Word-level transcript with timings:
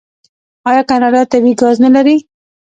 آیا 0.69 0.83
کاناډا 0.89 1.21
طبیعي 1.31 1.53
ګاز 1.61 1.75
نلري؟ 1.85 2.17